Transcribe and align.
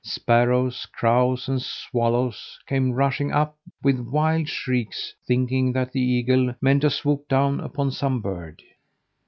Sparrows, 0.03 0.87
crows, 0.87 1.47
and 1.47 1.61
swallows 1.61 2.57
came 2.65 2.93
rushing 2.93 3.31
up 3.31 3.55
with 3.83 3.99
wild 3.99 4.49
shrieks, 4.49 5.13
thinking 5.27 5.73
that 5.73 5.91
the 5.91 6.01
eagle 6.01 6.55
meant 6.59 6.81
to 6.81 6.89
swoop 6.89 7.27
down 7.27 7.59
upon 7.59 7.91
some 7.91 8.19
bird. 8.19 8.63